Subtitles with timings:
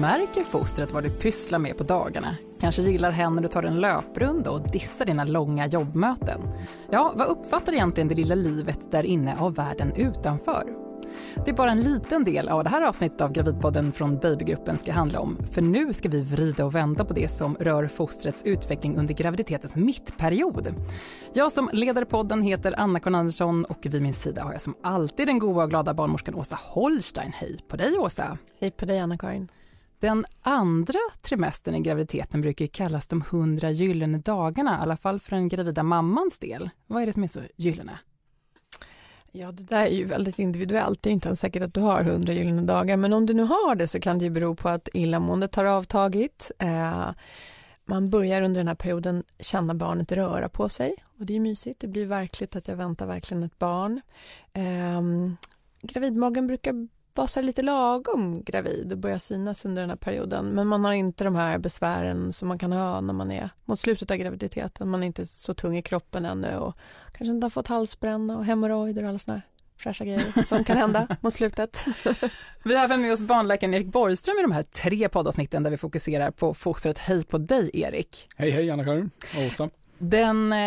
[0.00, 2.36] märker fostret vad du pysslar med på dagarna.
[2.60, 6.40] Kanske gillar hen när du tar en löprunda och dissar dina långa jobbmöten.
[6.90, 10.64] Ja, vad uppfattar egentligen det lilla livet där inne av världen utanför?
[11.44, 14.92] Det är bara en liten del av det här avsnittet av Gravidpodden från Babygruppen ska
[14.92, 15.36] handla om.
[15.52, 19.76] För nu ska vi vrida och vända på det som rör fostrets utveckling under graviditetens
[19.76, 20.74] mittperiod.
[21.34, 25.26] Jag som leder podden heter Anna-Karin Andersson och vid min sida har jag som alltid
[25.26, 27.32] den goa och glada barnmorskan Åsa Holstein.
[27.34, 28.38] Hej på dig Åsa!
[28.60, 29.48] Hej på dig Anna-Karin!
[29.98, 35.30] Den andra trimestern i graviditeten brukar kallas de hundra gyllene dagarna, i alla fall för
[35.30, 36.70] den gravida mammans del.
[36.86, 37.98] Vad är det som är så gyllene?
[39.32, 41.02] Ja, det där är ju väldigt individuellt.
[41.02, 43.42] Det är inte ens säkert att du har 100 gyllene dagar, men om du nu
[43.42, 46.50] har det så kan det ju bero på att illamåendet har avtagit.
[46.58, 47.10] Eh,
[47.84, 51.80] man börjar under den här perioden känna barnet röra på sig och det är mysigt.
[51.80, 54.00] Det blir verkligt att jag väntar verkligen ett barn.
[54.52, 55.02] Eh,
[55.82, 56.88] gravidmagen brukar
[57.18, 60.46] vara så lite lagom gravid och börja synas under den här perioden.
[60.46, 63.80] Men man har inte de här besvären som man kan ha när man är mot
[63.80, 64.88] slutet av graviditeten.
[64.88, 66.76] Man är inte så tung i kroppen ännu och
[67.12, 69.42] kanske inte har fått halsbränna och hemorrojder och alla såna här
[69.76, 71.84] fräscha grejer som kan hända mot slutet.
[72.62, 75.76] Vi har även med oss barnläkaren Erik Borgström i de här tre poddavsnitten där vi
[75.76, 76.98] fokuserar på fostret.
[76.98, 78.28] Hej på dig Erik!
[78.36, 79.70] Hej hej Anna-Karin och Åsa!
[79.98, 80.58] Den eh,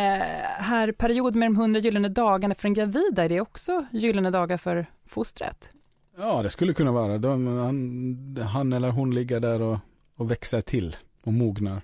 [0.57, 4.57] här perioden med de hundra gyllene dagarna för en gravida, är det också gyllene dagar
[4.57, 5.71] för fostret?
[6.17, 7.17] Ja, det skulle kunna vara.
[7.17, 9.77] De, han, han, eller hon ligger där och,
[10.15, 11.81] och växer till och mognar.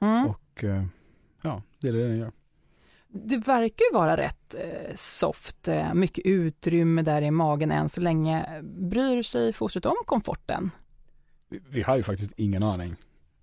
[0.00, 0.26] Mm.
[0.26, 0.84] Och eh,
[1.42, 2.32] ja, det är det den gör.
[3.08, 8.00] Det verkar ju vara rätt eh, soft, eh, mycket utrymme där i magen än så
[8.00, 8.62] länge.
[8.62, 10.70] Bryr sig fostret om komforten?
[11.48, 12.96] Vi, vi har ju faktiskt ingen aning.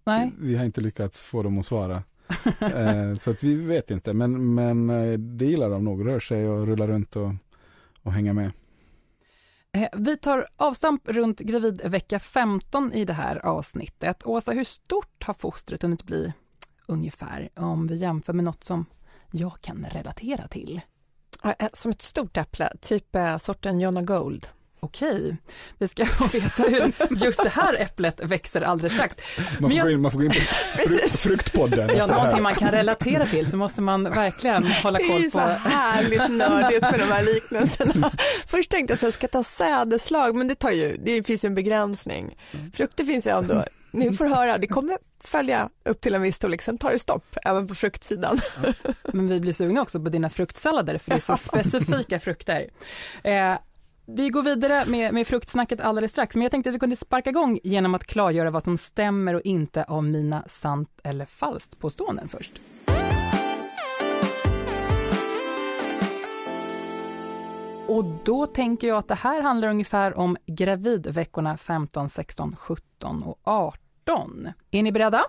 [0.05, 0.31] Nej.
[0.39, 2.03] Vi, vi har inte lyckats få dem att svara.
[3.19, 4.88] så att vi vet inte, men, men
[5.38, 7.31] det gillar de nog, rör sig och rullar runt och,
[8.01, 8.51] och hänga med.
[9.78, 14.25] Eh, vi tar avstamp runt gravidvecka 15 i det här avsnittet.
[14.25, 16.34] Åsa, hur stort har fostret hunnit bli
[16.85, 18.85] ungefär om vi jämför med något som
[19.31, 20.81] jag kan relatera till?
[21.44, 24.47] Eh, som ett stort äpple, typ eh, sorten Jonna Gold.
[24.83, 25.38] Okej,
[25.77, 26.94] vi ska få veta hur
[27.25, 29.16] just det här äpplet växer alldeles strax.
[29.59, 29.85] Man får, jag...
[29.85, 31.89] gå, in, man får gå in på frukt, fruktpodden.
[31.97, 35.17] Ja, någonting man kan relatera till så måste man verkligen hålla koll på.
[35.17, 38.11] Det är så härligt nördigt med de här liknelserna.
[38.47, 41.47] Först tänkte jag att jag ska ta sädeslag, men det tar ju, det finns ju
[41.47, 42.38] en begränsning.
[42.73, 46.61] Frukter finns ju ändå, ni får höra, det kommer följa upp till en viss storlek,
[46.61, 48.39] sen tar det stopp även på fruktsidan.
[48.63, 48.93] Ja.
[49.13, 52.69] Men vi blir sugna också på dina fruktsallader, för det är så specifika frukter.
[53.23, 53.55] Eh,
[54.06, 57.30] vi går vidare med, med fruktsnacket alldeles strax, men jag tänkte att vi kunde sparka
[57.30, 62.28] igång genom att klargöra vad som stämmer och inte av mina sant eller falskt påståenden
[62.28, 62.62] först.
[67.88, 73.40] Och då tänker jag att det här handlar ungefär om gravidveckorna 15, 16, 17 och
[73.44, 74.50] 18.
[74.72, 75.24] Är ni beredda?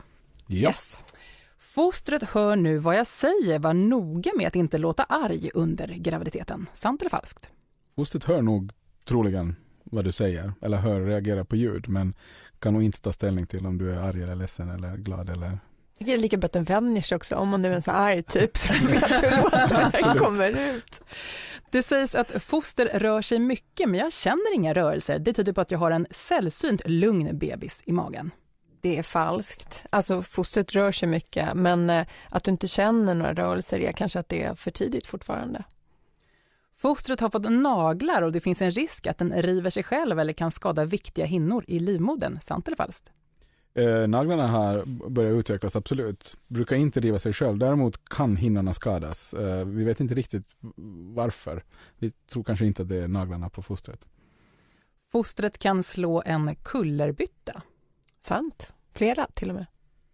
[0.47, 0.69] Ja.
[0.69, 1.01] Yes.
[1.59, 6.67] Fostret hör nu vad jag säger, var noga med att inte låta arg under graviditeten.
[6.73, 7.51] Sant eller falskt?
[7.97, 8.73] Fostret hör nog
[9.05, 12.15] troligen vad du säger, eller hör och reagerar på ljud, men
[12.59, 15.59] kan nog inte ta ställning till om du är arg eller ledsen eller glad eller
[15.95, 17.73] jag tycker det är lika bra att den vänjer sig också, om man nu är
[17.73, 21.01] en så arg typ, så vet hur den kommer ut.
[21.71, 25.19] Det sägs att foster rör sig mycket, men jag känner inga rörelser.
[25.19, 28.31] Det tyder på att jag har en sällsynt lugn bebis i magen.
[28.81, 29.87] Det är falskt.
[29.91, 34.19] Alltså fostret rör sig mycket, men eh, att du inte känner några rörelser är kanske
[34.19, 35.65] att det är för tidigt fortfarande.
[36.85, 40.33] Fostret har fått naglar och det finns en risk att den river sig själv eller
[40.33, 42.39] kan skada viktiga hinnor i livmodern.
[42.41, 43.13] Sant eller falskt?
[43.75, 46.37] Eh, naglarna har börjat utvecklas, absolut.
[46.47, 47.59] Brukar inte riva sig själv.
[47.59, 49.35] Däremot kan hinnorna skadas.
[49.35, 50.47] Eh, vi vet inte riktigt
[51.15, 51.65] varför.
[51.99, 54.01] Vi tror kanske inte att det är naglarna på fostret.
[55.13, 57.63] Fostret kan slå en kullerbytta.
[58.21, 58.73] Sant.
[58.95, 59.67] Flera till och med.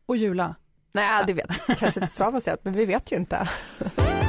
[0.06, 0.56] Och Jula?
[0.93, 3.49] Nej, det vet kanske inte så avancerat, men vi vet ju inte.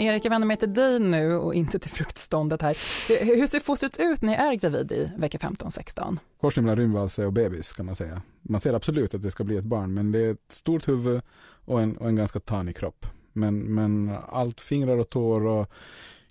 [0.00, 2.76] Erik, jag vänder mig till dig nu och inte till fruktståndet här.
[3.24, 6.18] Hur ser fostret ut när ni är gravid i vecka 15-16?
[6.40, 8.22] Korsning mellan rymdvalse och bebis kan man säga.
[8.42, 11.22] Man ser absolut att det ska bli ett barn, men det är ett stort huvud
[11.64, 13.06] och en, och en ganska tanig kropp.
[13.32, 15.72] Men, men allt fingrar och tår och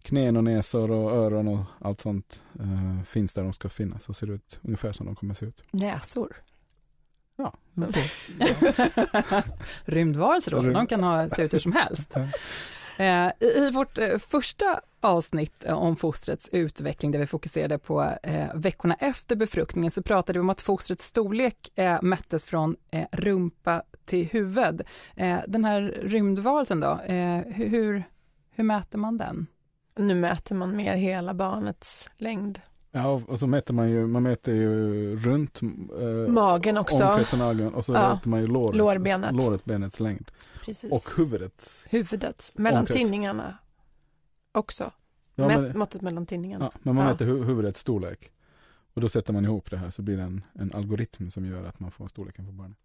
[0.01, 4.15] knän och näsor och öron och allt sånt uh, finns där de ska finnas och
[4.15, 5.63] ser ut ungefär som de kommer se ut.
[5.71, 6.35] Näsor?
[7.35, 7.53] Ja.
[9.85, 12.15] Rymdvarelser då, så de kan ha, se ut hur som helst.
[12.99, 18.11] Eh, I vårt eh, första avsnitt eh, om fostrets utveckling, där vi fokuserade på
[18.53, 21.69] veckorna efter befruktningen, så pratade vi om att fostrets storlek
[22.01, 22.75] mättes från
[23.11, 24.81] rumpa till huvud.
[25.47, 26.99] Den här rymdvarelsen då,
[27.47, 28.03] hur,
[28.55, 29.47] hur mäter man den?
[29.95, 32.61] Nu mäter man mer hela barnets längd.
[32.91, 37.03] Ja, och, så mäter man ju, man mäter ju runt eh, Magen också.
[37.05, 38.13] omkretsen av ögonen och så Ja.
[38.13, 39.35] mäter man ju låret, Lårbenet.
[39.35, 40.31] låret, benets längd.
[40.69, 40.91] Precis.
[40.91, 41.85] Och huvudets.
[41.89, 42.97] Huvudet, mellan Omkrets.
[42.99, 43.57] tinningarna
[44.51, 44.91] också.
[45.35, 46.65] Ja, Mät, men, måttet mellan tinningarna.
[46.73, 47.11] ja, men man Ja.
[47.11, 48.31] mäter hu huvudets storlek.
[48.93, 51.63] Och då sätter man ihop det här så blir det en, en algoritm som gör
[51.63, 52.77] att man får storleken på barnet.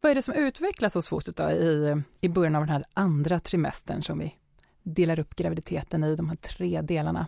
[0.00, 3.40] Vad är det som utvecklas hos fostret då i, i början av den här andra
[3.40, 4.34] trimestern som vi
[4.82, 7.26] delar upp graviditeten i de här tre delarna?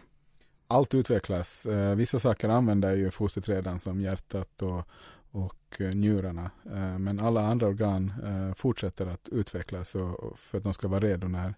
[0.67, 1.67] Allt utvecklas.
[1.67, 4.89] Eh, vissa saker använder ju fostret redan som hjärtat och,
[5.31, 6.51] och eh, njurarna.
[6.65, 9.97] Eh, men alla andra organ eh, fortsätter att utvecklas
[10.37, 11.55] för att de ska vara redo när,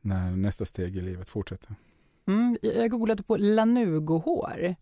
[0.00, 1.74] när nästa steg i livet fortsätter.
[2.26, 4.74] Mm, jag googlade på lanugohår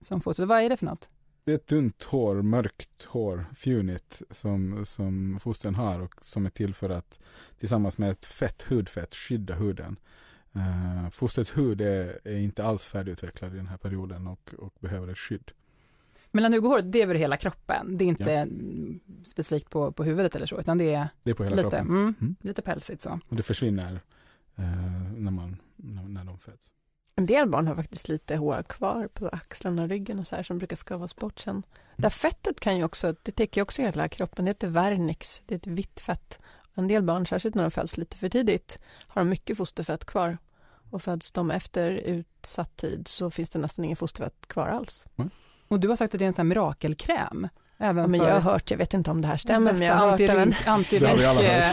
[0.00, 0.46] som foster.
[0.46, 1.08] Vad är det för något?
[1.44, 6.50] Det är ett tunt hår, mörkt hår, fjunigt som, som fostren har och som är
[6.50, 7.20] till för att
[7.58, 9.96] tillsammans med ett fett hudfett skydda huden.
[10.56, 15.08] Uh, fostrets hud är, är inte alls färdigutvecklad i den här perioden och, och behöver
[15.08, 15.52] ett skydd.
[16.32, 17.98] Men lanugohår, det är över hela kroppen.
[17.98, 21.34] Det är inte mm, specifikt på, på huvudet eller så, utan det är Det är
[21.34, 22.36] på hela lite, kroppen mm, Mm.
[22.40, 23.18] lite pälsigt så.
[23.28, 24.00] och det försvinner
[24.56, 24.64] eh,
[25.16, 26.68] när, man, när, när de föds.
[27.14, 30.42] En del barn har faktiskt lite hår kvar på axlarna och ryggen och så här
[30.42, 31.62] som brukar skavas bort sen.
[31.96, 35.54] Där fettet kan ju också, det täcker ju också hela kroppen, det heter vernix, det
[35.54, 36.38] är ett vitt fett.
[36.74, 40.38] En del barn, särskilt när de föds lite för tidigt, har de mycket fosterfett kvar.
[40.90, 45.04] Och föds de efter utsatt tid så finns det nästan ingen fosterfett kvar alls.
[45.70, 47.48] Och du har sagt att det är en sån här mirakelkräm.
[47.78, 49.82] Även Ja, men för jag har hört, jag vet inte om det här stämmer, men
[49.82, 50.20] jag har hört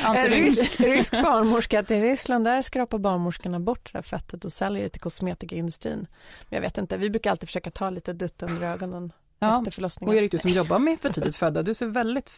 [0.08, 4.52] av en, rysk, rysk barnmorska i Ryssland där skrapar barnmorskorna bort det här fettet och
[4.52, 6.08] säljer det till kosmetikaindustrin.
[6.50, 9.60] Men jag vet inte, vi brukar alltid försöka ta lite dutt under ögonen Ja.
[9.60, 10.10] efter förlossningen.
[10.16, 12.30] Och Erik, du som jobbar med för tidigt födda, du ser väldigt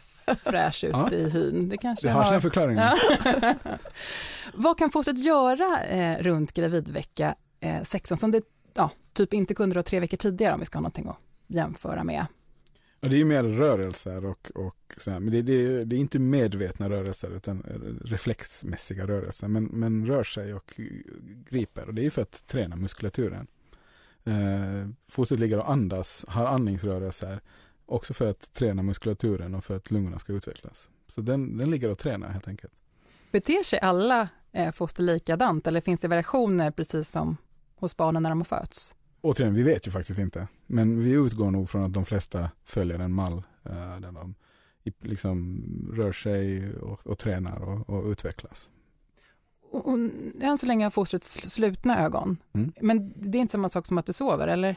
[0.44, 1.11] fräsch ut Ja.
[1.11, 1.69] i hyn.
[1.69, 2.94] Det kanske Det har sina förklaringar.
[3.25, 3.53] Ja.
[4.53, 9.75] Vad kan fostret göra eh, runt gravidvecka eh, 16 som det ja, typ inte kunde
[9.75, 11.17] då tre veckor tidigare om vi ska ha någonting att
[11.50, 12.25] jämföra med?
[13.01, 16.00] Och det är ju mer rörelser och, och så här, men det, det, det är
[16.00, 17.63] inte medvetna rörelser utan
[18.06, 19.48] reflexmässiga rörelser.
[19.48, 20.80] Men, men rör sig och
[21.50, 23.48] griper och det är för att träna muskulaturen.
[24.24, 27.42] Eh, fostret ligger och andas, har andningsrörelser
[27.86, 30.90] också för att träna muskulaturen och för att lungorna ska utvecklas.
[31.07, 32.74] Så den, den ligger och tränar helt enkelt.
[33.31, 37.38] Beter sig alla eh, foster likadant eller finns det variationer precis som
[37.75, 38.95] hos barnen när de har fötts?
[39.21, 40.48] Återigen, vi vet ju faktiskt inte.
[40.68, 44.36] Men vi utgår nog från att de flesta följer en mall eh, där de
[45.01, 45.63] liksom
[45.94, 48.69] rör sig och, och tränar och, och utvecklas.
[49.71, 49.98] Och, och,
[50.42, 52.38] än så länge har fostret sl- slutna ögon.
[52.54, 52.71] Mm.
[52.81, 54.75] Men det är inte samma sak som att det sover, eller?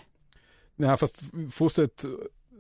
[0.76, 2.04] Nej, fast fostret,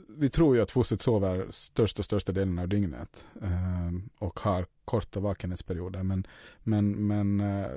[0.08, 5.20] vi tror ju att fostret sover största, största delen av dygnet eh, och har korta
[5.20, 6.02] vakenhetsperioder.
[6.02, 6.26] Men,
[6.62, 7.70] men, men eh,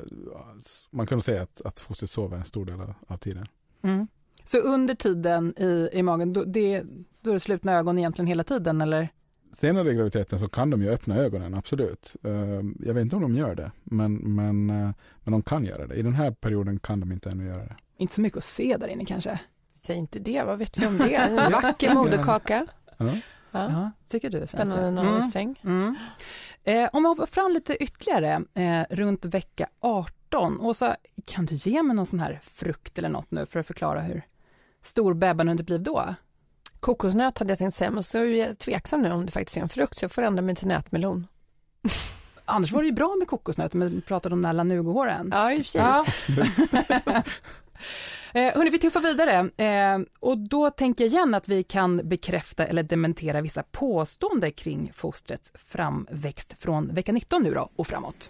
[0.90, 3.48] man kan säga att, att fostret sover en stor del av tiden.
[3.86, 4.08] Mm.
[4.44, 6.84] Så under tiden i, i magen, då, det,
[7.22, 9.10] då är det slutna ögon egentligen hela tiden, eller?
[9.54, 12.16] Senare i graviditeten så kan de ju öppna ögonen, absolut.
[12.24, 12.32] Eh,
[12.80, 14.90] jag vet inte om de gör det, men, men, eh,
[15.24, 15.96] men de kan göra det.
[15.96, 17.76] I den här perioden kan de inte ännu göra det.
[17.98, 19.40] Inte så mycket att se där inne kanske?
[19.76, 21.16] Säg inte det, vad vet vi om det?
[21.16, 22.68] En vacker moderkaka.
[22.98, 23.06] Ja.
[23.06, 23.72] Ja.
[23.72, 24.48] Ja, tycker du?
[24.48, 25.56] Spännande Mm.
[25.64, 25.96] Mm.
[26.64, 30.25] Eh, om vi hoppar fram lite ytterligare, eh, runt vecka 18.
[30.38, 34.02] Åsa, kan du ge mig någon sån här frukt eller något nu för att förklara
[34.02, 34.22] hur
[34.82, 36.16] stor bebban blev då?
[36.80, 39.62] Kokosnöt hade jag tänkt säga, men så är jag tveksam nu om det faktiskt är
[39.62, 41.28] en frukt, så jag får ändra mig till nätmelon.
[42.46, 45.30] Annars var det ju bra med kokosnötter, men vi pratade om den här lanugohåren.
[45.34, 45.82] Ja, i och för sig.
[45.82, 46.06] Ja.
[48.40, 52.66] eh, hörni, vi tuffar vidare eh, och då tänker jag igen att vi kan bekräfta
[52.66, 58.30] eller dementera vissa påståenden kring fostrets framväxt från vecka 19 nu då och framåt.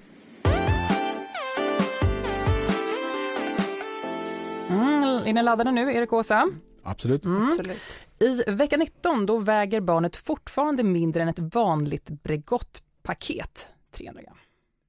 [4.70, 6.50] Mm, är ni laddade nu, Erik och Åsa?
[6.84, 7.26] Absolut.
[7.26, 7.48] Mm.
[7.48, 7.82] Absolut.
[8.20, 14.38] I vecka 19 då väger barnet fortfarande mindre än ett vanligt Bregottpaket, 300 gram.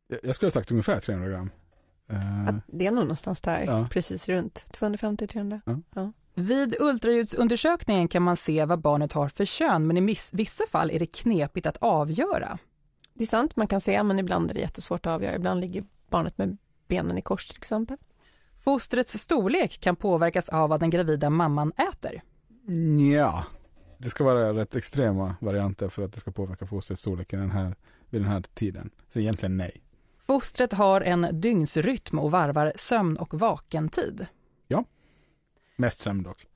[0.08, 1.50] Jag- Jag skulle ha sagt ungefär 300 gram.
[2.48, 3.88] Att det är nog någonstans där, Ja.
[3.90, 5.60] precis runt 250-300.
[6.34, 10.98] Vid ultraljudsundersökningen kan man se vad barnet har för kön, men i vissa fall är
[10.98, 12.58] det knepigt att avgöra.
[13.14, 15.34] Det är sant, man kan se, men ibland är det jättesvårt att avgöra.
[15.36, 16.56] Ibland ligger barnet med
[16.88, 17.96] benen i kors till exempel.
[18.66, 22.20] Fostrets storlek kan påverkas av vad den gravida mamman äter.
[23.12, 23.44] Ja,
[23.98, 27.50] det ska vara rätt extrema varianter för att det ska påverka fostrets storlek i den
[27.50, 27.76] här,
[28.10, 28.90] vid den här tiden.
[29.08, 29.82] Så egentligen nej.
[30.18, 34.26] Fostret har en dygnsrytm och varvar sömn och vakentid.
[35.76, 36.46] Mest sömn dock.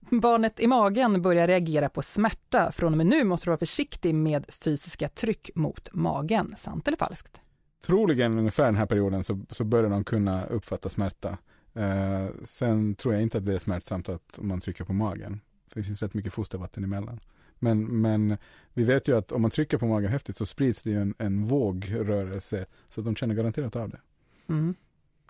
[0.00, 2.72] Barnet i magen börjar reagera på smärta.
[2.72, 6.54] Från och med nu måste du vara försiktig med fysiska tryck mot magen.
[6.58, 7.40] Sant eller falskt?
[7.86, 11.38] Troligen ungefär den här perioden så, så börjar de kunna uppfatta smärta.
[11.74, 15.40] Eh, sen tror jag inte att det är smärtsamt att om man trycker på magen.
[15.68, 17.20] För det finns rätt mycket fostervatten emellan.
[17.58, 18.36] Men, men
[18.72, 21.14] vi vet ju att om man trycker på magen häftigt så sprids det ju en,
[21.18, 22.66] en vågrörelse.
[22.88, 24.00] Så de känner garanterat av det.
[24.48, 24.74] Mm.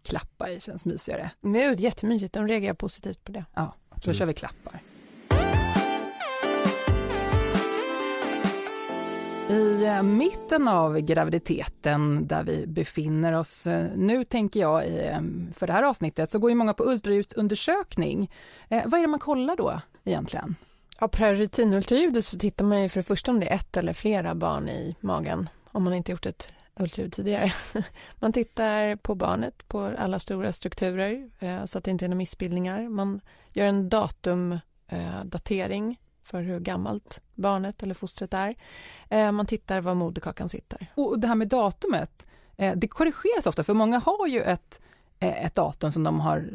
[0.03, 1.31] Klappa i känns mysigare.
[1.41, 3.45] Det är jättemysigt, de reagerar positivt på det.
[3.55, 4.81] Ja, då kör vi klappar.
[9.53, 15.21] I eh, mitten av graviditeten där vi befinner oss eh, nu tänker jag eh,
[15.53, 18.31] för det här avsnittet så går ju många på ultraljudsundersökning.
[18.69, 20.55] vad är det man kollar då egentligen?
[21.01, 23.93] Ja, på rutinultraljudet så tittar man ju för det första om det är ett eller
[23.93, 27.53] flera barn i magen om man inte gjort ett ultraljud tidigare.
[28.21, 31.31] Man tittar på barnet, på alla stora strukturer
[31.67, 32.89] så att det inte är några missbildningar.
[32.89, 33.21] Man
[33.53, 35.99] gör en datumdatering
[36.33, 38.55] för hur gammalt barnet eller fostret är.
[39.09, 40.87] Eh, man tittar var moderkakan sitter.
[40.95, 44.81] Och det här med datumet, eh, det korrigeras ofta för många har ju ett,
[45.19, 46.51] eh, ett datum som de har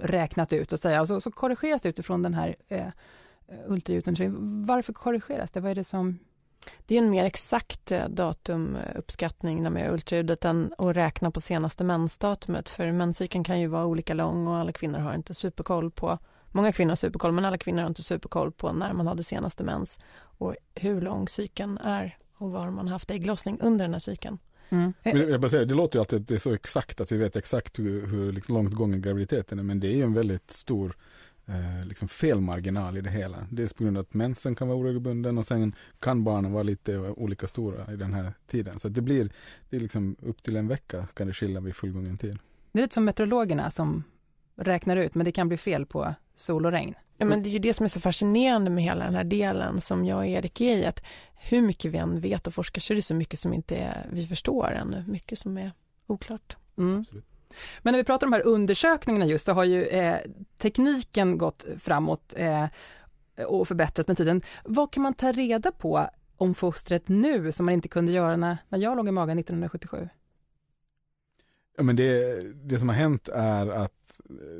[0.00, 2.86] räknat ut och säga, och så, så korrigeras det utifrån den här eh,
[3.66, 4.66] ultraljudundersökningen.
[4.66, 5.60] Varför korrigeras det?
[5.60, 6.18] Vad är det som
[6.86, 11.84] det är en mer exakt datumuppskattning när man gör ultraljudet än att räkna på senaste
[11.84, 12.68] mensdatumet.
[12.68, 16.18] För menscykeln kan ju vara olika lång och alla kvinnor har inte superkoll på
[16.52, 19.64] Många kvinnor har superkoll, men alla kvinnor har inte superkoll på när man hade senaste
[19.64, 24.38] mens och hur lång cykeln är och var man haft ägglossning under den här cykeln.
[24.68, 24.92] Mm.
[25.02, 27.36] Jag bara säger, det låter ju alltid att det är så exakt att vi vet
[27.36, 30.96] exakt hur, hur liksom långt gången graviditeten är, men det är ju en väldigt stor
[31.46, 33.46] eh, liksom felmarginal i det hela.
[33.50, 36.98] Dels på grund av att mensen kan vara oregelbunden och sen kan barnen vara lite
[36.98, 38.78] olika stora i den här tiden.
[38.78, 39.30] Så det blir,
[39.70, 42.38] det är liksom upp till en vecka kan det skilja vid fullgången tid.
[42.72, 44.04] Det är lite som meteorologerna som
[44.56, 46.94] räknar ut, men det kan bli fel på sol och regn.
[47.16, 49.80] Ja, men det är ju det som är så fascinerande med hela den här delen
[49.80, 51.02] som jag och Erik är i, att
[51.34, 54.06] hur mycket vi än vet och forskar så är det så mycket som inte är,
[54.12, 55.72] vi förstår ännu, mycket som är
[56.06, 56.56] oklart.
[56.78, 57.04] Mm.
[57.82, 60.18] Men när vi pratar om de här undersökningarna just så har ju eh,
[60.58, 62.66] tekniken gått framåt eh,
[63.46, 64.40] och förbättrats med tiden.
[64.64, 66.06] Vad kan man ta reda på
[66.36, 70.08] om fostret nu som man inte kunde göra när, när jag låg i magen 1977?
[71.76, 74.01] Ja, men det, det som har hänt är att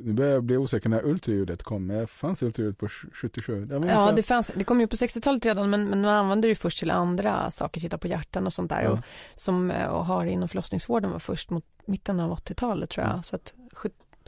[0.01, 1.85] nu börjar jag bli osäker när ultraljudet kom.
[1.85, 3.65] Men fanns ultraljud på 77?
[3.65, 4.51] Det ja, det fanns.
[4.55, 7.81] Det kom ju på 60-talet redan, men, men man använde det först till andra saker,
[7.81, 8.81] titta på hjärtan och sånt där.
[8.81, 8.89] Ja.
[8.89, 8.99] Och,
[9.35, 13.11] som och eh, har inom förlossningsvården var först mot mitten av 80-talet tror jag.
[13.11, 13.23] Mm.
[13.23, 13.53] Så att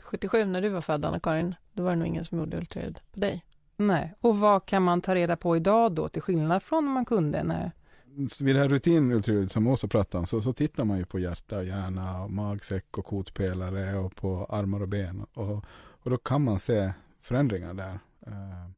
[0.02, 3.20] 77 när du var född, Anna-Karin, då var det nog ingen som gjorde ultraljud på
[3.20, 3.44] dig.
[3.76, 7.04] Nej, och vad kan man ta reda på idag då, till skillnad från när man
[7.04, 7.72] kunde när
[8.40, 11.58] vid det här rutinultraljudet som Åsa pratade om så, så tittar man ju på hjärta,
[11.58, 15.26] och hjärna, och magsäck och kotpelare och på armar och ben.
[15.34, 17.98] Och, och då kan man se förändringar där.
[18.26, 18.70] Eh,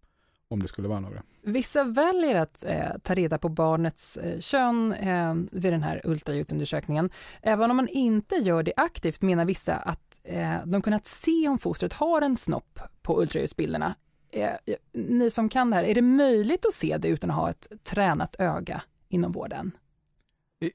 [0.51, 1.23] om det skulle vara några.
[1.43, 7.11] Vissa väljer att eh, ta reda på barnets eh, kön eh, vid den här ultraljudsundersökningen.
[7.43, 11.59] Även om man inte gör det aktivt menar vissa att eh, de kunnat se om
[11.59, 13.95] fostret har en snopp på ultraljudsbilderna.
[14.31, 14.51] Eh,
[14.93, 17.67] ni som kan det här, är det möjligt att se det utan att ha ett
[17.85, 19.71] tränat öga inom vården?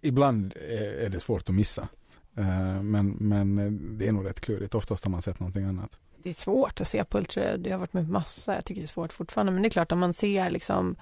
[0.01, 1.87] Ibland är det svårt att missa.
[2.37, 3.55] Eh, men, men
[3.97, 4.75] det är nog rätt klurigt.
[4.75, 5.99] Oftast har man sett någonting annat.
[6.23, 7.67] Det är svårt att se på ultraljud.
[7.67, 8.55] Jag har varit med på massa.
[8.55, 9.51] Jag tycker det är svårt fortfarande.
[9.51, 10.95] Men det är klart om man ser liksom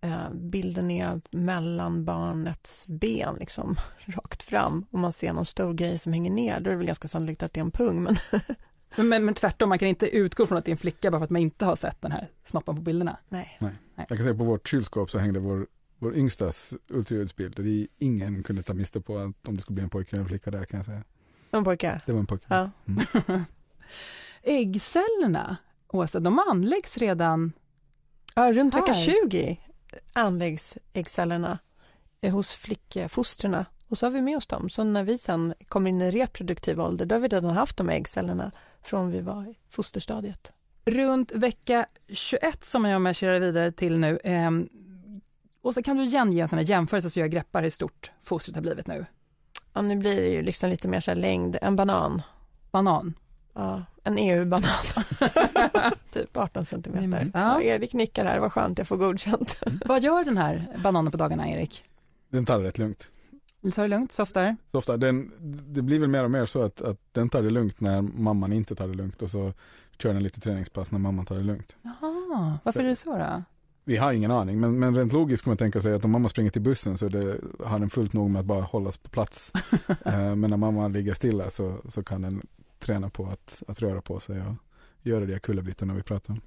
[0.00, 5.98] eh, bilden är mellan barnets ben liksom rakt fram och man ser någon stor grej
[5.98, 6.60] som hänger ner.
[6.60, 8.02] Då är det väl ganska sannolikt att det är en pung.
[8.02, 8.16] Men
[8.96, 11.18] Men, men, men, tvärtom, man kan inte utgå från att det är en flicka bara
[11.18, 13.16] för att man inte har sett den här snoppen på bilderna.
[13.28, 13.58] Nej.
[13.60, 13.72] Nej.
[13.96, 15.66] Jag kan säga på vårt kylskåp så hängde vår
[15.98, 17.54] vår yngstas ultraljudsbild.
[17.56, 20.28] Det ingen kunde ta miste på att om det skulle bli en pojke eller en
[20.28, 20.98] flicka där kan jag säga.
[20.98, 21.04] Det
[21.50, 22.00] var en pojke?
[22.06, 22.46] Det var en pojke.
[22.48, 22.70] Ja.
[22.86, 23.44] Mm.
[24.42, 25.56] Äggcellerna,
[25.88, 27.52] Åsa, de anläggs redan
[28.34, 29.60] Ja, runt vecka 20
[30.12, 31.58] anläggs äggcellerna
[32.22, 34.70] hos flickfostrarna och så har vi med oss dem.
[34.70, 37.88] Så när vi sen kommer in i reproduktiv ålder, då har vi redan haft de
[37.88, 38.52] äggcellerna
[38.82, 40.52] från vi var i fosterstadiet.
[40.84, 44.50] Runt vecka 21 som jag marscherar vidare till nu, eh,
[45.68, 48.10] och så kan du igen ge en sån här jämförelse så jag greppar hur stort
[48.20, 49.06] fostret har blivit nu.
[49.72, 52.22] Ja, nu blir det ju liksom lite mer så längd, en banan.
[52.70, 53.14] Banan?
[53.54, 54.70] Ja, en EU-banan.
[56.12, 57.30] typ 18 centimeter.
[57.34, 57.40] Ja.
[57.40, 59.60] Ja, Erik nickar här, vad skönt, jag får godkänt.
[59.84, 61.84] vad gör den här bananen på dagarna, Erik?
[62.30, 63.08] Den tar det rätt lugnt.
[63.60, 64.56] Den tar det lugnt, softar?
[64.72, 64.96] Softar.
[64.96, 65.32] Den,
[65.74, 68.52] det blir väl mer och mer så att, att den tar det lugnt när mamman
[68.52, 69.52] inte tar det lugnt och så
[69.98, 71.76] kör den lite träningspass när mamman tar det lugnt.
[71.82, 72.84] Jaha, varför så.
[72.84, 73.42] är det så då?
[73.88, 76.28] Vi har ingen aning, men, men rent logiskt kan man tänka sig att om mamma
[76.28, 79.52] springer till bussen så det, har den fullt nog med att bara hållas på plats.
[80.04, 82.42] Eh, men när mamma ligger stilla så, så kan den
[82.78, 84.54] träna på att, att röra på sig och
[85.02, 86.40] göra de kullerbyttorna vi pratar om.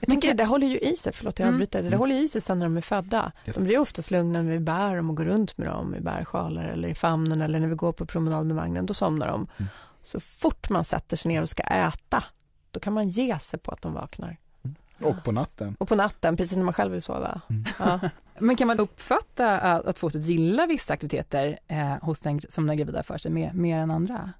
[0.00, 1.54] Jag tänker det, det håller ju i sig, förlåt jag mm.
[1.54, 3.32] avbryter, det, det håller i sig sen när de är födda.
[3.46, 3.56] Yes.
[3.56, 6.64] De blir oftast lugna när vi bär dem och går runt med dem i bärsjalar
[6.64, 9.46] eller i famnen eller när vi går på promenad med vagnen, då somnar de.
[9.56, 9.68] Mm.
[10.02, 12.24] Så fort man sätter sig ner och ska äta,
[12.70, 14.38] då kan man ge sig på att de vaknar.
[15.02, 15.76] Och på natten.
[15.78, 17.40] Och på natten, precis när man själv vill sova.
[17.50, 17.64] Mm.
[17.78, 18.00] Ja.
[18.38, 22.76] Men kan man uppfatta att, att fostret gillar vissa aktiviteter eh, hos den som den
[22.76, 24.32] gravida för sig mer, mer än andra?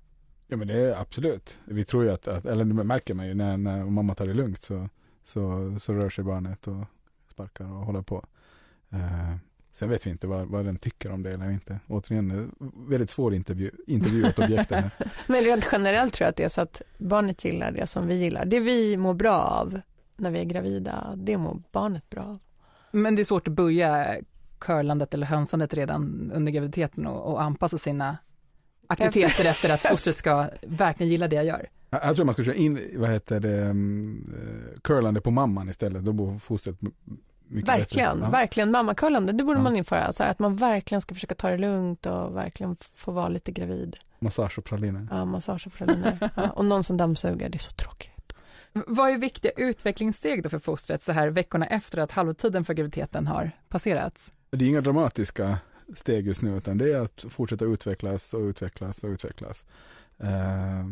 [0.47, 1.59] Ja men det är absolut.
[1.64, 4.35] Vi tror ju att, att eller det märker man ju när, när mamma tar det
[4.35, 4.88] lugnt så,
[5.25, 6.85] så, så rör sig barnet och
[7.31, 8.26] sparkar och håller på.
[8.90, 9.37] Eh,
[9.73, 11.79] sen vet vi inte vad, vad den tycker om det eller inte.
[11.88, 12.49] Återigen, det är
[12.88, 14.73] väldigt svår intervju, intervjuat objekt.
[15.26, 18.14] Men rent generellt tror jag att det är så att barnet gillar det som vi
[18.14, 18.45] gillar.
[18.45, 19.81] Det vi mår bra av
[20.20, 22.38] när vi är gravida, det mår barnet bra av.
[22.92, 24.16] Men det är svårt att börja
[24.58, 28.16] curlandet eller hönsandet redan under graviditeten och, och anpassa sina
[28.86, 31.68] aktiviteter efter att fostret ska verkligen gilla det jag gör.
[31.90, 34.34] Jag, tror man ska köra in, vad heter det, um,
[34.74, 36.04] uh, curlande på mamman istället.
[36.04, 36.76] Då bor fostret
[37.48, 38.26] mycket Verkligen, bättre.
[38.26, 38.30] Ja.
[38.30, 39.62] verkligen mammakullande, det borde Ja.
[39.64, 40.12] man införa.
[40.12, 43.52] Så här, att man verkligen ska försöka ta det lugnt och verkligen få vara lite
[43.52, 43.96] gravid.
[44.18, 45.08] Massage och praliner.
[45.10, 46.30] Ja, massage och praliner.
[46.36, 48.10] Ja, och någon som dammsuger, det är så tråkigt.
[48.72, 53.26] Vad är viktiga utvecklingssteg då för fostret så här veckorna efter att halvtiden för graviditeten
[53.26, 54.32] har passerats?
[54.50, 55.58] Det är inga dramatiska
[55.94, 59.64] steg just nu utan det är att fortsätta utvecklas och utvecklas och utvecklas.
[60.18, 60.86] Eh,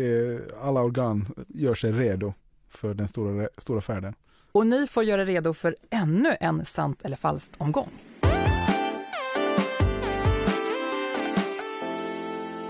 [0.00, 2.34] är, alla organ gör sig redo
[2.68, 4.14] för den stora, stora färden.
[4.52, 7.90] Och ni får göra redo för ännu en sant eller falskt omgång.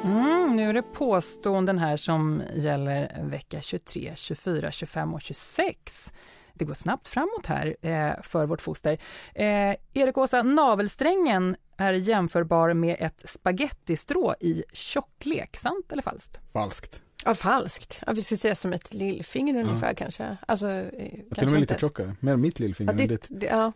[0.04, 6.12] Mm, nu är det påståenden här som gäller vecka 23, 24, 25 och 26.
[6.54, 8.98] Det går snabbt framåt här eh, för vårt foster.
[9.34, 15.56] Eh, Erik Åsa, navelsträngen är jämförbar med ett spagettistrå i tjocklek.
[15.56, 16.40] Sant eller falskt?
[16.52, 17.02] Falskt.
[17.24, 18.02] Ja, falskt.
[18.06, 20.36] Ja, vi skulle säga som ett lillfinger ungefär kanske.
[20.48, 22.16] Alltså, eh, Till kanske och med lite tjockare.
[22.20, 23.72] Mer mitt Ja, lillfinger än ditt, det, ja.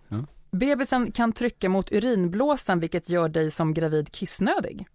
[0.51, 4.87] Bebisen kan trycka mot urinblåsan vilket gör dig som gravid kissnödig.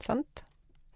[0.00, 0.44] Sant.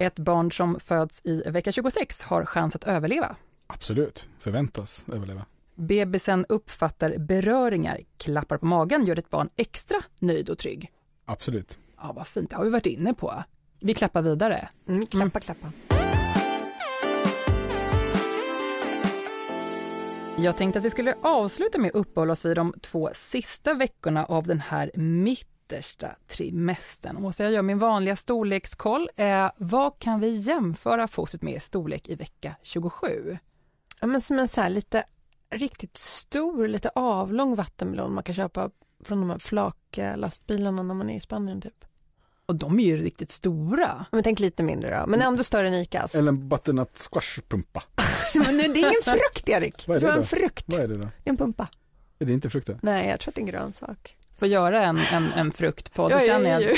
[0.01, 3.37] Ett barn som föds i vecka 26 har chans att överleva.
[3.67, 4.29] Absolut.
[4.39, 5.47] Förväntas överleva.
[5.75, 10.93] Bebisen uppfattar beröringar, klappar på magen gör ett barn extra nöjd och trygg.
[11.25, 11.79] Absolut.
[11.97, 13.43] Ja, vad fint, det har vi varit inne på.
[13.81, 14.69] Vi klappar vidare.
[14.89, 15.73] Mm, klappa, klappa.
[20.39, 24.25] Jag tänkte att vi skulle avsluta med att uppehålla oss vid de två sista veckorna
[24.25, 24.91] av den här
[25.71, 27.17] mittersta trimestern.
[27.17, 29.11] Och så jag gör min vanliga storlekskoll.
[29.17, 33.39] Eh, vad kan vi jämföra fostret med i storlek i vecka 27?
[34.01, 35.05] Ja, men som en så här lite
[35.51, 38.71] riktigt stor, lite avlång vattenmelon man kan köpa
[39.05, 41.85] från de här flaklastbilarna när man är i Spanien typ.
[42.47, 44.07] Och de är ju riktigt stora.
[44.11, 46.15] Men tänk lite mindre då, men ändå större än Icas.
[46.15, 47.83] Eller en butternut squashpumpa.
[48.35, 50.27] Men nu, det är ingen frukt Erik, Vad är det det är en då?
[50.27, 50.65] frukt.
[50.67, 51.01] Vad är det då?
[51.03, 51.69] Det är en pumpa.
[52.19, 52.79] Är det inte frukter?
[52.83, 54.17] Nej, jag tror att det är en grönsak.
[54.41, 56.69] Får göra en, en, en fruktpodd, Jag känner jag ju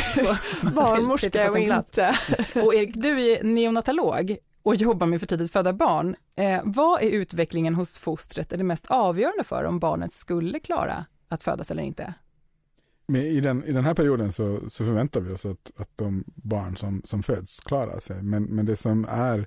[0.74, 2.16] Barnmorska och inte.
[2.54, 6.16] Och Erik, du är neonatolog och jobbar med för tidigt födda barn.
[6.36, 11.06] Eh, vad är utvecklingen hos fostret är det mest avgörande för om barnet skulle klara
[11.28, 12.14] att födas eller inte?
[13.06, 16.24] Men i, den, I den här perioden så, så förväntar vi oss att, att de
[16.26, 18.22] barn som, som föds klarar sig.
[18.22, 19.46] Men, men det som är,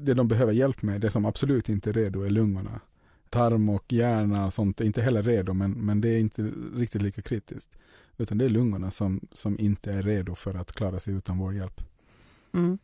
[0.00, 2.80] det de behöver hjälp med, det som absolut inte är redo är lungorna.
[3.30, 6.42] Tarm och hjärna och sånt är inte heller redo, men, men det är inte
[6.74, 7.68] riktigt lika kritiskt.
[8.16, 11.54] Utan det är lungorna som, som inte är redo för att klara sig utan vår
[11.54, 11.80] hjälp.
[12.54, 12.78] Mm.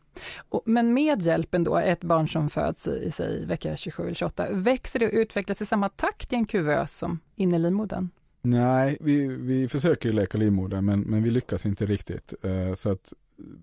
[0.49, 4.15] Och, men med hjälpen då, ett barn som föds i, i sig vecka 27 eller
[4.15, 8.09] 28, växer det och utvecklas i samma takt i en kuvös som inne i livmodern?
[8.43, 12.35] Nej, vi, vi försöker ju läka livmodern men, men vi lyckas inte riktigt.
[12.43, 13.13] Eh, så att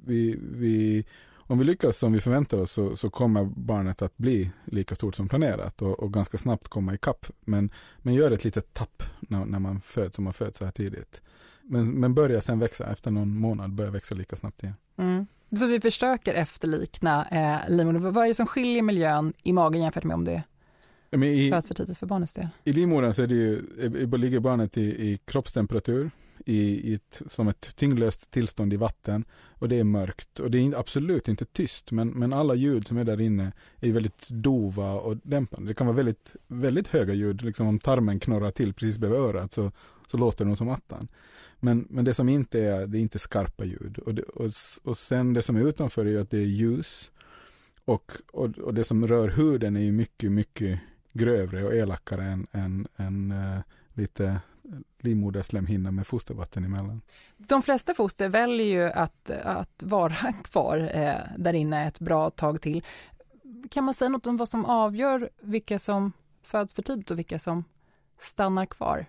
[0.05, 1.05] vi, vi,
[1.53, 5.15] om vi lyckas som vi förväntar oss så, så kommer barnet att bli lika stort
[5.15, 7.25] som planerat och, och ganska snabbt komma ikapp.
[7.45, 10.71] Men, men gör ett litet tapp när, när man föds, om man föds så här
[10.71, 11.21] tidigt.
[11.61, 14.75] Men, men börjar sen växa, efter någon månad börjar växa lika snabbt igen.
[14.97, 15.27] Mm.
[15.59, 18.13] Så vi försöker efterlikna eh, livmodern.
[18.13, 20.43] Vad är det som skiljer miljön i magen jämfört med om det
[21.09, 22.47] Men i, föds för tidigt för barnets del?
[22.63, 26.11] I livmodern så är det ju, ligger barnet i, i kroppstemperatur,
[26.45, 29.25] i, i ett, som ett tyngdlöst tillstånd i vatten.
[29.49, 30.39] Och det är mörkt.
[30.39, 33.91] Och det är absolut inte tyst men, men alla ljud som är där inne är
[33.91, 35.69] väldigt dova och dämpande.
[35.69, 39.53] Det kan vara väldigt, väldigt höga ljud, liksom om tarmen knorrar till precis bredvid örat
[39.53, 39.71] så,
[40.07, 41.07] så låter det som attan.
[41.59, 43.97] Men, men det som inte är, det är inte skarpa ljud.
[43.97, 44.51] Och, det, och,
[44.83, 47.11] och sen det som är utanför är ju att det är ljus.
[47.85, 50.79] Och, och, och det som rör huden är ju mycket, mycket
[51.13, 53.59] grövre och elakare än, än, än äh,
[53.93, 54.39] lite
[54.99, 57.01] livmoderslemhinna med fostervatten emellan.
[57.37, 62.61] De flesta foster väljer ju att, att vara kvar eh, där inne ett bra tag
[62.61, 62.83] till.
[63.69, 66.11] Kan man säga något om vad som avgör vilka som
[66.43, 67.63] föds för tidigt och vilka som
[68.19, 69.05] stannar kvar?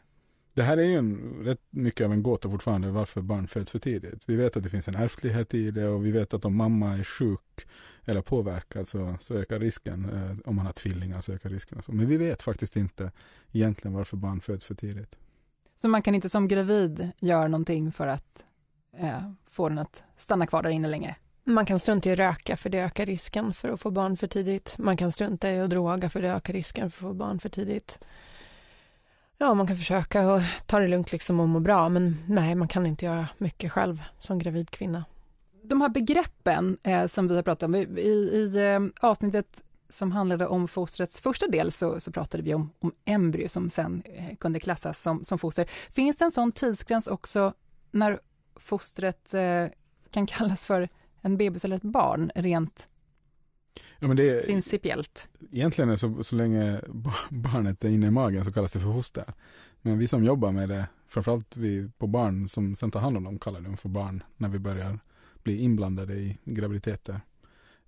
[0.54, 3.78] Det här är ju en, rätt mycket av en gåta fortfarande varför barn föds för
[3.78, 4.22] tidigt.
[4.26, 6.94] Vi vet att det finns en ärftlighet i det och vi vet att om mamma
[6.94, 7.66] är sjuk
[8.04, 10.04] eller påverkad så, så ökar risken.
[10.04, 11.82] Eh, om man har tvillingar så ökar risken.
[11.82, 11.92] Så.
[11.92, 13.10] Men vi vet faktiskt inte
[13.52, 15.16] egentligen varför barn föds för tidigt.
[15.84, 18.44] Så man kan inte som gravid göra någonting för att
[18.96, 21.16] eh, få den att stanna kvar där inne längre?
[21.44, 24.26] Man kan strunta i att röka för det ökar risken för att få barn för
[24.26, 24.78] tidigt.
[24.78, 27.48] Man kan strunta i att droga för det ökar risken för att få barn för
[27.48, 27.98] tidigt.
[29.38, 32.68] Ja, man kan försöka och ta det lugnt liksom och må bra, men nej, man
[32.68, 35.04] kan inte göra mycket själv som gravid kvinna.
[35.62, 40.46] De här begreppen eh, som vi har pratat om, i, i eh, avsnittet som handlade
[40.46, 44.60] om fostrets första del så, så pratade vi om, om embryo som sen eh, kunde
[44.60, 45.70] klassas som, som foster.
[45.90, 47.54] Finns det en sån tidsgräns också
[47.90, 48.20] när
[48.56, 49.66] fostret eh,
[50.10, 50.88] kan kallas för
[51.20, 52.86] en bebis eller ett barn rent
[53.98, 55.28] ja, men det, principiellt?
[55.52, 56.80] Egentligen så, så länge
[57.30, 59.24] barnet är inne i magen så kallas det för foster.
[59.82, 63.24] Men vi som jobbar med det, framförallt vi på barn som sen tar hand om
[63.24, 64.98] dem, kallar dem för barn när vi börjar
[65.42, 67.20] bli inblandade i graviditeter.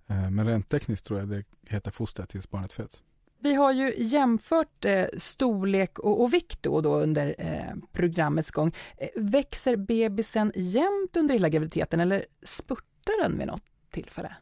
[0.07, 3.03] Eh, men rent tekniskt tror jag det heter foster tills barnet föds.
[3.39, 8.71] Vi har ju jämfört eh, storlek och, och vikt då, då under eh, programmets gång.
[8.97, 14.35] Eh, växer bebisen jämnt under hela graviditeten eller spurtar den vid något tillfälle?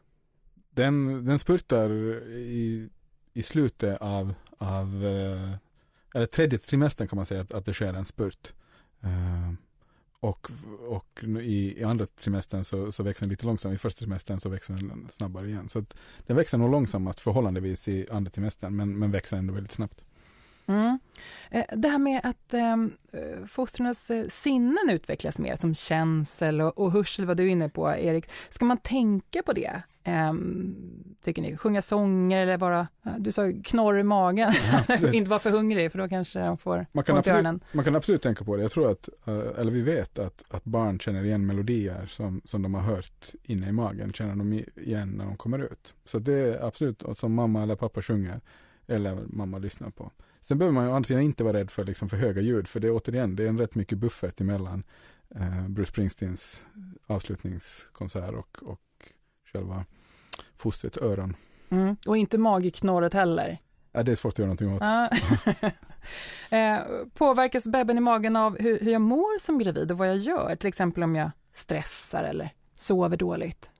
[0.70, 1.90] Den, den spurtar
[2.28, 2.88] i,
[3.32, 5.56] i slutet av, av eh,
[6.14, 8.52] eller tredje trimestern kan man säga att, att det sker en spurt.
[10.26, 10.50] Och,
[10.86, 13.74] och i, i andra trimestern så, så växer den lite långsammare.
[13.74, 15.68] I första trimestern så växer den snabbare igen.
[15.68, 19.72] Så att den växer nog långsammast förhållandevis i andra trimestern men, men växer ändå väldigt
[19.72, 20.04] snabbt.
[20.66, 20.98] Mm.
[21.50, 26.92] Eh, det här med att ehm, eh, fostrens sinnen utvecklas mer som känsel och, och
[26.92, 28.30] hörsel, vad du är inne på Erik.
[28.50, 29.82] Ska man tänka på det?
[30.04, 30.32] Eh,
[31.20, 31.56] tycker ni?
[31.56, 34.52] Sjunga sånger eller bara, du sa knorr i magen,
[34.88, 37.96] ja, inte vara för hungrig för då kanske de får man kan, absolut, man kan
[37.96, 38.62] absolut tänka på det.
[38.62, 42.62] Jag tror att, eh, eller vi vet att, att barn känner igen melodier som, som
[42.62, 45.94] de har hört inne i magen, känner de igen när de kommer ut.
[46.04, 48.40] Så det är absolut som mamma eller pappa sjunger
[48.86, 50.10] eller mamma lyssnar på.
[50.48, 52.86] Sen behöver man ju sidan inte vara rädd för, liksom, för höga ljud, för det
[52.86, 54.84] är återigen, det är en rätt mycket buffert emellan
[55.34, 56.64] eh, Bruce Springsteens
[57.06, 58.80] avslutningskonsert och, och
[59.52, 59.84] själva
[60.56, 61.36] fostrets öron.
[61.70, 61.96] Mm.
[62.06, 63.58] Och inte magknorret heller?
[63.92, 64.82] Ja, det är svårt att göra någonting åt.
[66.50, 66.78] eh,
[67.14, 70.56] påverkas bebben i magen av hur, hur jag mår som gravid och vad jag gör?
[70.56, 73.70] Till exempel om jag stressar eller sover dåligt?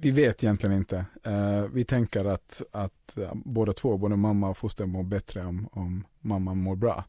[0.00, 1.06] Vi vet egentligen inte.
[1.26, 6.04] Uh, vi tänker att, att båda två, både mamma och foster mår bättre om, om
[6.20, 7.04] mamman mår bra.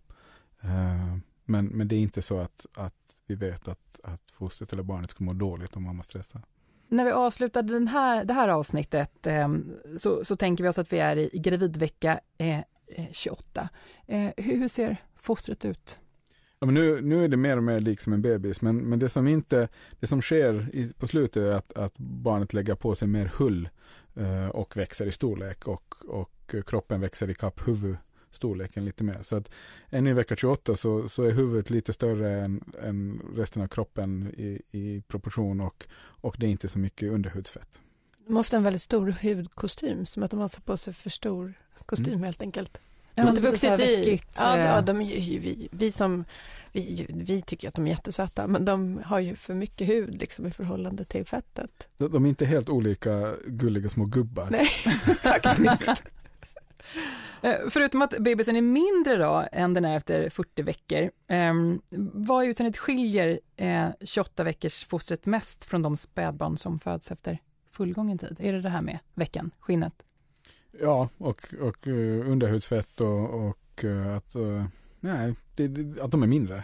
[0.63, 2.93] Uh, men, men det är inte så att, att
[3.28, 6.41] vi vet att, att fostret eller barnet skulle må dåligt om mamma stressar.
[6.88, 10.93] När vi avslutade den här, det här avsnittet ehm, så, så tänker vi oss att
[10.93, 12.60] vi är i gravidvecka eh,
[13.12, 13.69] 28.
[14.06, 16.02] Hur, hur ser fostret ut?
[16.60, 19.00] Ja, men nu, nu är det mer och mer lik som en bebis, men, men
[19.00, 19.67] det som inte,
[20.00, 23.70] det som sker i, på slutet är att, att barnet lägger på sig mer hull
[24.15, 29.20] eh, och växer i storlek och, och kroppen växer i kapp huvudstorleken lite mer.
[29.22, 29.52] Så att
[29.89, 34.34] ännu i vecka 28 så, så är huvudet lite större än, än resten av kroppen
[34.38, 37.82] i, i proportion och, och det är inte så mycket underhudsfett.
[38.28, 41.10] De har ofta en väldigt stor hudkostym, som att de har satt på sig för
[41.10, 41.54] stor
[41.86, 42.24] kostym mm.
[42.24, 42.82] helt enkelt.
[43.17, 44.21] Ja, de har vuxit i.
[44.36, 46.25] Ja, ja, de är ju, vi, vi som
[46.71, 50.45] vi, vi tycker att de är jättesöta, men de har ju för mycket hud liksom,
[50.45, 51.88] i förhållande till fettet.
[51.97, 54.47] De, de är inte helt olika gulliga små gubbar.
[54.49, 54.65] Nej,
[55.21, 56.03] faktiskt.
[57.41, 61.53] Eh, förutom att bebisen är mindre då än den är efter 40 veckor, eh,
[62.13, 67.39] vad i utseendet skiljer eh, 28 veckors fostret mest från de spädbarn som föds efter
[67.71, 68.38] fullgången tid?
[68.39, 69.93] Är det det här med veckan, skinnet?
[70.80, 74.66] Ja, och, och uh, underhudsfett och, och uh, att, uh,
[75.00, 76.63] nej, det, det, att de är mindre.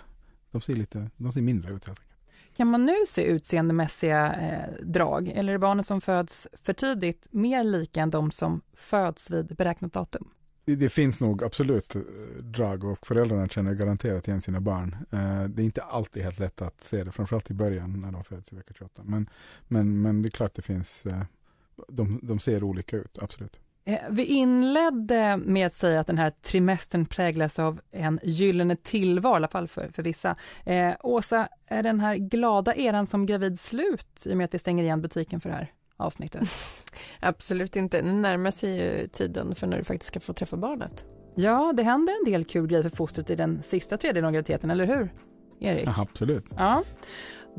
[0.51, 2.09] De ser, lite, de ser mindre ut helt enkelt.
[2.57, 7.63] Kan man nu se utseendemässiga eh, drag eller är barnen som föds för tidigt mer
[7.63, 10.29] lika än de som föds vid beräknat datum?
[10.65, 11.95] Det, det finns nog absolut
[12.39, 14.95] drag och föräldrarna känner garanterat igen sina barn.
[15.11, 18.23] Eh, det är inte alltid helt lätt att se det, framförallt i början när de
[18.23, 19.01] föds i vecka 28.
[19.05, 19.29] Men,
[19.67, 21.23] men, men det är klart det finns, eh,
[21.87, 23.59] de, de ser olika ut, absolut.
[23.85, 29.33] Eh, vi inledde med att säga att den här trimestern präglas av en gyllene tillvaro,
[29.33, 30.35] i alla fall för, för vissa.
[30.65, 34.59] Eh, Åsa, är den här glada eran som gravid slut i och med att vi
[34.59, 35.67] stänger igen butiken för det här
[35.97, 36.49] avsnittet?
[37.19, 38.01] Absolut inte.
[38.01, 41.05] Nu närmar sig ju tiden för när du faktiskt ska få träffa barnet.
[41.35, 44.71] Ja, det händer en del kul grejer för fostret i den sista tredjedelen av graviditeten,
[44.71, 45.13] eller hur?
[45.59, 45.87] Erik?
[45.87, 46.45] Ja, absolut.
[46.57, 46.83] Ja.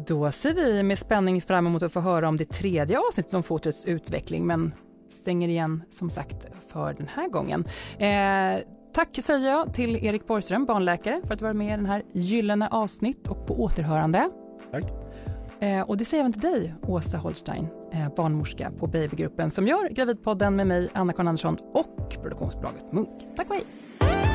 [0.07, 3.43] Då ser vi med spänning fram emot att få höra om det tredje avsnittet om
[3.43, 4.75] fostrets utveckling, men
[5.25, 7.65] stänger igen som sagt för den här gången.
[7.99, 12.03] Eh, tack säger jag till Erik Borgström, barnläkare, för att vara med i den här
[12.13, 14.31] gyllene avsnitt och på återhörande.
[14.73, 14.85] Tack.
[15.61, 19.67] Eh, och det säger jag även till dig, Åsa Holstein, eh, barnmorska på Babygruppen som
[19.67, 23.11] gör Gravidpodden med mig, Anna-Karin Andersson och produktionsbolaget Munk.
[23.37, 24.34] Tack och hej!